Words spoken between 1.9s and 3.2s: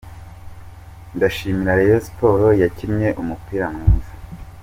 Sport yakinnye